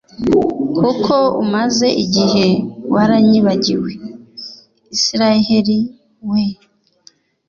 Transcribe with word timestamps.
kuko 0.77 1.13
umaze 1.43 1.87
igihe 2.03 2.45
waranyibagiwe, 2.93 3.91
israheli 4.97 5.77
we! 6.31 6.43